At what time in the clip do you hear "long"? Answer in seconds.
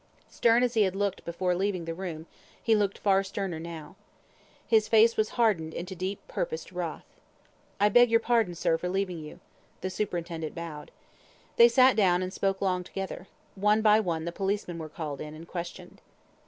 12.61-12.83